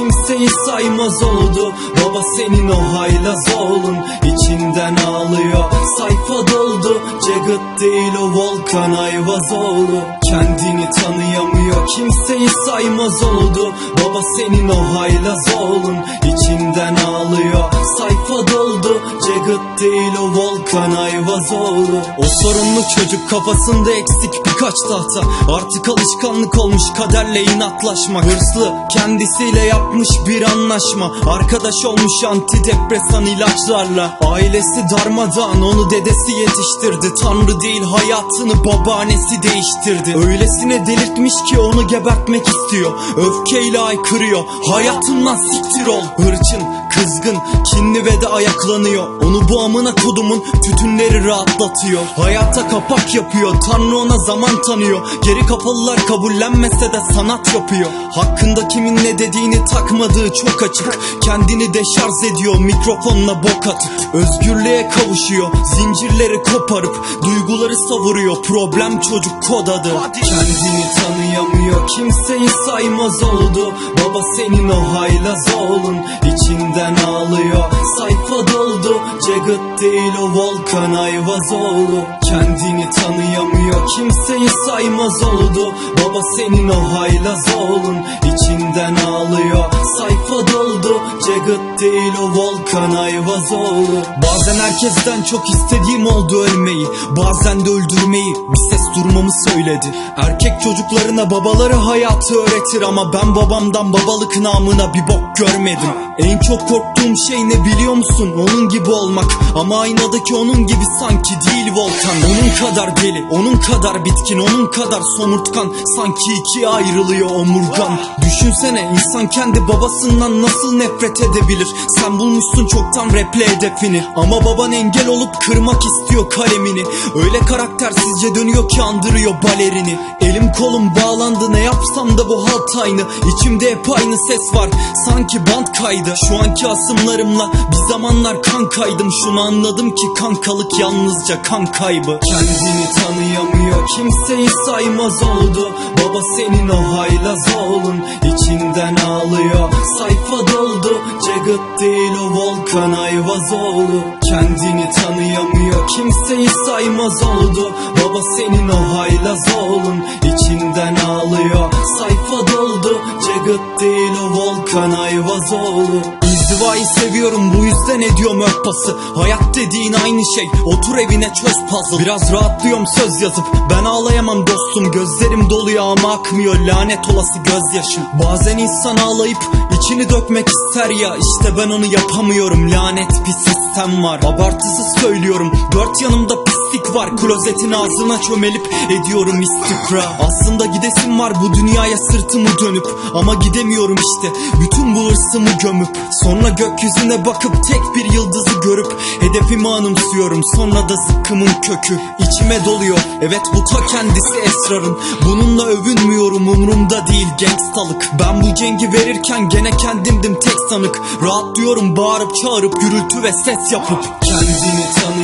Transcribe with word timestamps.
kimseyi 0.00 0.48
saymaz 0.66 1.22
oldu. 1.22 1.74
Baba 1.96 2.22
senin 2.36 2.68
o 2.68 2.98
haylaz 2.98 3.54
oğlun 3.60 3.96
içinden 4.24 4.96
ağlıyor. 4.96 5.64
Sayfa 5.98 6.52
doldu 6.52 7.00
Jagged 7.26 7.80
değil 7.80 8.12
o 8.20 8.34
Volkan 8.34 8.92
Ayvazoğlu 8.92 10.00
Kendini 10.30 10.90
tanıyamıyor 10.90 11.86
kimseyi 11.96 12.48
saymaz 12.66 13.22
oldu. 13.22 13.74
Baba 14.00 14.20
senin 14.36 14.68
o 14.68 14.98
haylaz 14.98 15.54
oğlun 15.60 15.96
içinden 16.24 16.94
ağlıyor. 16.94 17.64
Sayfa 17.98 18.29
doldu. 18.30 19.00
Jagged 19.26 19.80
değil 19.80 20.12
o 20.20 20.34
Volkan 20.34 20.92
Ayvazoğlu 20.92 22.00
O 22.18 22.24
sorunlu 22.42 22.82
çocuk 22.94 23.30
kafasında 23.30 23.92
eksik 23.92 24.46
birkaç 24.46 24.74
tahta. 24.88 25.20
Artık 25.52 25.88
alışkanlık 25.88 26.58
olmuş 26.58 26.82
kaderle 26.96 27.42
inatlaşmak. 27.42 28.24
Hırslı 28.24 28.74
kendisiyle 28.90 29.60
yapmış 29.60 30.08
bir 30.26 30.42
anlaşma. 30.42 31.12
Arkadaş 31.26 31.84
olmuş 31.84 32.24
antidepresan 32.28 33.26
ilaçlarla. 33.26 34.18
Ailesi 34.20 34.80
darmadağın 34.90 35.62
onu 35.62 35.90
dedesi 35.90 36.32
yetiştirdi. 36.32 37.14
Tanrı 37.22 37.60
değil 37.60 37.82
hayatını 37.82 38.64
babaannesi 38.64 39.42
değiştirdi. 39.42 40.16
Öylesine 40.26 40.86
delirtmiş 40.86 41.34
ki 41.50 41.58
onu 41.58 41.86
gebertmek 41.86 42.48
istiyor. 42.48 42.92
Öfkeyle 43.16 43.80
aykırıyor. 43.80 44.44
Hayatından 44.70 45.36
siktir 45.36 45.86
ol. 45.86 46.02
Hırçın 46.16 46.62
kızgın 46.94 47.38
kinli 47.64 48.04
ve 48.04 48.19
de 48.22 48.28
ayaklanıyor. 48.28 49.22
Onu 49.24 49.48
bu 49.48 49.60
amına 49.62 49.94
kodumun 49.94 50.44
tütünleri 50.64 51.24
rahatlatıyor. 51.24 52.02
Hayata 52.16 52.68
kapak 52.68 53.14
yapıyor. 53.14 53.60
Tanrı 53.60 53.96
ona 53.96 54.18
zaman 54.18 54.62
tanıyor. 54.62 55.00
Geri 55.24 55.46
kapalılar 55.46 56.06
kabullenmese 56.06 56.92
de 56.92 57.00
sanat 57.14 57.54
yapıyor. 57.54 57.90
Hakkında 58.12 58.68
kimin 58.68 58.96
ne 58.96 59.18
dediğini 59.18 59.64
takmadığı 59.64 60.32
çok 60.32 60.62
açık. 60.62 60.98
Kendini 61.22 61.74
deşarj 61.74 62.32
ediyor. 62.32 62.58
Mikrofonla 62.58 63.42
bok 63.42 63.66
atıp 63.66 64.14
Özgürlüğe 64.14 64.88
kavuşuyor. 64.88 65.48
Zincirleri 65.76 66.42
koparıp 66.42 66.96
Duyguları 67.22 67.76
savuruyor. 67.76 68.42
Problem 68.42 69.00
çocuk 69.00 69.42
kod 69.42 69.66
adı. 69.66 69.88
Kendini 70.12 70.84
tanıyamıyor 71.30 71.88
kimseyi 71.88 72.48
saymaz 72.48 73.22
oldu. 73.22 73.74
Baba 74.00 74.22
senin 74.36 74.68
o 74.68 74.94
haylaz 74.94 75.54
oğlun 75.58 75.96
içinden 76.34 76.94
ağlıyor. 76.94 77.64
Sayfa 77.98 78.52
doldu 78.52 79.00
Jagged 79.26 79.80
değil 79.80 80.12
o 80.20 80.34
Volkan 80.34 80.92
Ayvazoğlu 80.92 82.04
Kendini 82.30 82.90
tanıyamıyor 82.90 83.88
kimseyi 83.96 84.48
saymaz 84.66 85.22
oldu. 85.22 85.74
Baba 85.98 86.20
senin 86.36 86.68
o 86.68 86.92
haylaz 86.92 87.44
oğlun 87.58 87.96
içinden 88.24 88.94
ağlıyor. 88.94 89.64
Sayfa 89.98 90.52
doldu 90.52 91.00
Jagged 91.26 91.80
değil 91.80 92.12
o 92.20 92.38
Volkan 92.38 92.90
Ayvazoğlu 92.90 94.02
Bazen 94.22 94.54
herkesten 94.60 95.22
çok 95.22 95.50
istediğim 95.50 96.06
oldu 96.06 96.42
ölmeyi. 96.42 96.86
Bazen 97.16 97.66
de 97.66 97.70
öldürmeyi 97.70 98.34
bir 98.34 98.70
ses 98.70 98.82
durmamı 98.96 99.30
söyledi. 99.48 99.86
Erkek 100.16 100.60
çocuklarına 100.60 101.30
babaları 101.30 101.74
hayatı 101.74 102.34
öğretir 102.34 102.82
Ama 102.82 103.12
ben 103.12 103.34
babamdan 103.34 103.92
babalık 103.92 104.36
namına 104.40 104.94
bir 104.94 105.08
bok 105.08 105.36
görmedim. 105.36 105.90
En 106.18 106.38
çok 106.38 106.68
korktuğum 106.68 107.14
şey 107.28 107.48
ne 107.48 107.64
biliyor 107.64 107.94
musun? 107.94 108.32
Onun 108.38 108.68
gibi 108.68 108.90
olmak. 108.90 109.32
Ama 109.54 109.80
aynadaki 109.80 110.34
onun 110.34 110.66
gibi 110.66 110.84
sanki 111.00 111.34
değil 111.50 111.72
Volkan 111.72 112.19
Onun 112.26 112.50
kadar 112.60 112.96
deli, 112.96 113.24
onun 113.30 113.56
kadar 113.56 114.04
bitkin, 114.04 114.38
onun 114.38 114.66
kadar 114.70 115.02
somurtkan. 115.16 115.72
Sanki 115.96 116.32
ikiye 116.40 116.68
ayrılıyor 116.68 117.30
omurgan. 117.30 117.98
Düşünsene 118.22 118.90
insan 118.92 119.28
kendi 119.28 119.68
babasından 119.68 120.42
nasıl 120.42 120.76
nefret 120.76 121.20
edebilir? 121.20 121.68
Sen 121.88 122.18
bulmuşsun 122.18 122.66
çoktan 122.66 123.06
raple 123.06 123.48
hedefini. 123.48 124.04
Ama 124.16 124.44
baban 124.44 124.72
engel 124.72 125.08
olup 125.08 125.40
kırmak 125.40 125.82
istiyor 125.84 126.30
kalemini. 126.30 126.84
Öyle 127.14 127.38
karaktersizce 127.38 128.34
dönüyor 128.34 128.68
ki 128.68 128.82
andırıyor 128.82 129.42
balerini. 129.42 129.98
Elim 130.20 130.52
kolum 130.52 130.94
bağlandı 130.94 131.52
ne 131.52 131.60
yapsam 131.60 132.18
da 132.18 132.28
bu 132.28 132.48
halt 132.48 132.76
aynı. 132.82 133.02
İçimde 133.34 133.70
hep 133.70 133.98
aynı 133.98 134.16
ses 134.26 134.54
var. 134.54 134.70
Sanki 135.06 135.46
bant 135.46 135.78
kaydı. 135.78 136.14
Şu 136.28 136.38
anki 136.38 136.66
asımlarımla 136.66 137.52
bir 137.72 137.92
zamanlar 137.92 138.42
kan 138.42 138.68
kaydım. 138.68 139.08
Şunu 139.24 139.40
anladım 139.40 139.90
ki 139.90 140.06
kankalık 140.18 140.78
yalnızca 140.80 141.42
kan 141.42 141.66
kaybı 141.66 142.09
Kendini 142.18 142.86
tanıyamıyor 142.94 143.86
kimseyi 143.96 144.48
saymaz 144.66 145.22
oldu. 145.22 145.72
Baba 145.98 146.20
senin 146.36 146.68
o 146.68 146.98
haylaz 146.98 147.56
oğlun 147.58 148.04
içinden 148.24 148.96
ağlıyor. 148.96 149.72
Sayfa 149.98 150.52
doldu 150.52 151.00
Jagged 151.26 151.80
değil 151.80 152.12
o 152.22 152.34
Volkan 152.34 152.92
Ayvazoğlu 152.92 154.02
Kendini 154.30 154.90
tanıyamıyor 154.92 155.88
kimseyi 155.88 156.48
saymaz 156.66 157.22
oldu. 157.22 157.72
Baba 157.96 158.20
senin 158.36 158.68
o 158.68 158.98
haylaz 158.98 159.54
oğlun 159.58 160.04
içinden 160.18 160.94
ağlıyor. 160.94 161.72
Sayfa 161.98 162.52
doldu 162.52 163.00
Jagged 163.26 163.80
değil 163.80 164.12
o 164.22 164.36
Volkan 164.36 164.90
Ayvazoğlu 164.90 166.02
İzdivayı 166.50 166.86
seviyorum 166.86 167.52
bu 167.58 167.64
yüzden 167.64 168.00
ediyorum 168.00 168.40
örtbası 168.40 168.96
Hayat 169.14 169.54
dediğin 169.54 169.92
aynı 169.92 170.20
şey 170.34 170.50
otur 170.64 170.98
evine 170.98 171.32
çöz 171.34 171.56
puzzle. 171.70 172.04
Biraz 172.04 172.32
rahatlıyorum 172.32 172.86
söz 172.86 173.20
yazıp. 173.20 173.44
Ben 173.70 173.84
ağlayamam 173.84 174.46
dostum 174.46 174.90
Gözlerim 174.90 175.50
doluyor 175.50 175.84
ama 175.84 176.12
akmıyor. 176.12 176.58
Lanet 176.58 177.08
olası 177.10 177.38
gözyaşım. 177.38 178.02
Bazen 178.24 178.58
insan 178.58 178.96
ağlayıp 178.96 179.38
içini 179.80 180.10
dökmek 180.10 180.48
ister 180.48 180.90
ya. 180.90 181.16
İşte 181.16 181.56
ben 181.56 181.70
onu 181.70 181.86
yapamıyorum 181.86 182.70
lanet 182.70 183.12
bir 183.26 183.32
sistem 183.32 184.02
var. 184.02 184.20
Abartısız 184.24 185.00
söylüyorum 185.00 185.52
dört 185.72 186.02
yanımda 186.02 186.34
pislik 186.70 186.94
var 186.94 187.16
Klozetin 187.16 187.72
ağzına 187.72 188.20
çömelip 188.20 188.74
ediyorum 188.90 189.40
istikra 189.40 190.04
Aslında 190.20 190.66
gidesim 190.66 191.18
var 191.18 191.32
bu 191.42 191.54
dünyaya 191.54 191.96
sırtımı 191.98 192.48
dönüp. 192.60 192.86
Ama 193.14 193.34
gidemiyorum 193.34 193.96
işte 193.96 194.36
bütün 194.60 194.96
bu 194.96 195.10
hırsımı 195.10 195.50
gömüp. 195.62 195.88
Sonra 196.22 196.48
gökyüzüne 196.48 197.24
bakıp 197.24 197.52
tek 197.68 197.80
bir 197.94 198.12
yıldızı 198.12 198.60
görüp. 198.62 198.96
Hedefimi 199.20 199.68
anımsıyorum 199.68 200.40
sonra 200.56 200.88
da 200.88 200.94
zıkkımın 200.96 201.50
kökü. 201.62 202.00
İçime 202.18 202.64
doluyor 202.64 202.98
evet 203.22 203.42
bu 203.54 203.64
ta 203.64 203.86
kendisi 203.86 204.38
esrarın. 204.46 204.98
Bununla 205.24 205.64
övünmüyorum 205.64 206.48
umurumda 206.48 207.06
değil 207.06 207.28
gangstalık. 207.40 208.10
Ben 208.18 208.42
bu 208.42 208.54
cengi 208.54 208.92
verirken 208.92 209.48
gene 209.48 209.70
kendimdim 209.70 210.38
tek 210.40 210.56
sanık. 210.70 211.00
Rahatlıyorum 211.22 211.96
bağırıp 211.96 212.36
çağırıp 212.36 212.80
gürültü 212.80 213.22
ve 213.22 213.32
ses 213.32 213.72
yapıp. 213.72 214.04
Kendini 214.22 214.84
tanıyamıyor 214.94 215.19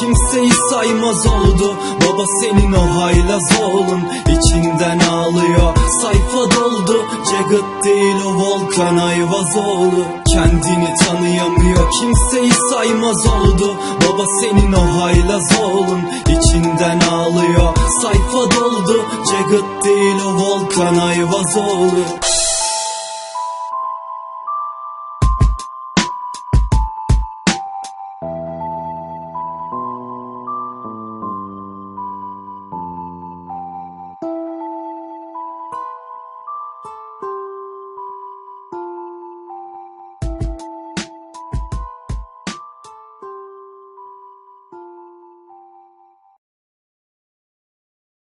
kimseyi 0.00 0.52
saymaz 0.70 1.26
oldu. 1.26 1.76
Baba 2.00 2.24
senin 2.40 2.72
o 2.72 3.00
haylaz 3.00 3.60
oğlun 3.62 4.02
içinden 4.28 4.98
ağlıyor. 4.98 5.76
Sayfa 6.02 6.56
doldu 6.56 7.04
Jagged 7.30 7.84
değil 7.84 8.16
o 8.26 8.34
Volkan 8.34 8.96
Ayvazoğlu 8.96 10.04
Kendini 10.32 10.94
tanıyamıyor 11.06 11.90
kimseyi 11.90 12.52
saymaz 12.70 13.26
oldu. 13.26 13.76
Baba 14.08 14.24
senin 14.40 14.72
o 14.72 15.02
haylaz 15.02 15.60
oğlun 15.62 16.00
içinden 16.28 17.00
ağlıyor. 17.00 17.76
Sayfa 18.02 18.60
doldu 18.60 19.04
Jagged 19.30 19.84
değil 19.84 20.16
o 20.26 20.34
Volkan 20.34 20.96
Ayvazoğlu 20.96 22.04